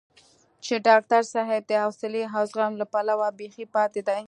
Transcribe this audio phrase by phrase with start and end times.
[0.65, 4.19] چې ډاکټر صاحب د حوصلې او زغم له پلوه بېخي پاتې دی.